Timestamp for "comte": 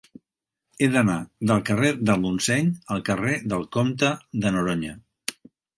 3.79-4.15